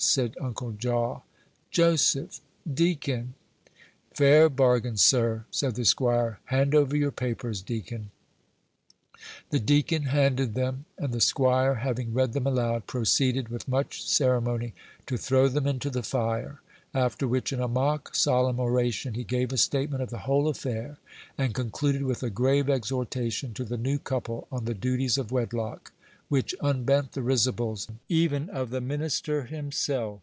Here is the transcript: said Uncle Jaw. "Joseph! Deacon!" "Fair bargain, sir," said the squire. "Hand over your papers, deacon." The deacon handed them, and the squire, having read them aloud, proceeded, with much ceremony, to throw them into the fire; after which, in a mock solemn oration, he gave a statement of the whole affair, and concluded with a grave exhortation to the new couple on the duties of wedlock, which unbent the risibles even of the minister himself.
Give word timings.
said 0.00 0.36
Uncle 0.40 0.70
Jaw. 0.70 1.22
"Joseph! 1.72 2.40
Deacon!" 2.72 3.34
"Fair 4.14 4.48
bargain, 4.48 4.96
sir," 4.96 5.44
said 5.50 5.74
the 5.74 5.84
squire. 5.84 6.38
"Hand 6.44 6.72
over 6.72 6.94
your 6.96 7.10
papers, 7.10 7.62
deacon." 7.62 8.12
The 9.50 9.58
deacon 9.58 10.04
handed 10.04 10.54
them, 10.54 10.84
and 10.96 11.12
the 11.12 11.20
squire, 11.20 11.74
having 11.74 12.14
read 12.14 12.32
them 12.32 12.46
aloud, 12.46 12.86
proceeded, 12.86 13.48
with 13.48 13.66
much 13.66 14.04
ceremony, 14.04 14.72
to 15.06 15.16
throw 15.16 15.48
them 15.48 15.66
into 15.66 15.90
the 15.90 16.04
fire; 16.04 16.60
after 16.94 17.26
which, 17.26 17.52
in 17.52 17.58
a 17.60 17.66
mock 17.66 18.14
solemn 18.14 18.60
oration, 18.60 19.14
he 19.14 19.24
gave 19.24 19.52
a 19.52 19.56
statement 19.56 20.00
of 20.00 20.10
the 20.10 20.18
whole 20.28 20.46
affair, 20.46 20.98
and 21.36 21.56
concluded 21.56 22.04
with 22.04 22.22
a 22.22 22.30
grave 22.30 22.70
exhortation 22.70 23.52
to 23.54 23.64
the 23.64 23.76
new 23.76 23.98
couple 23.98 24.46
on 24.52 24.64
the 24.64 24.74
duties 24.74 25.18
of 25.18 25.32
wedlock, 25.32 25.90
which 26.28 26.54
unbent 26.60 27.12
the 27.12 27.22
risibles 27.22 27.88
even 28.06 28.50
of 28.50 28.68
the 28.68 28.82
minister 28.82 29.44
himself. 29.44 30.20